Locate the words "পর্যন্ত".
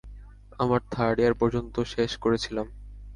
1.33-1.75